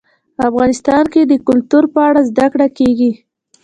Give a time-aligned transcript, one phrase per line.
[0.47, 3.11] افغانستان کې د کلتور په اړه زده کړه کېږي.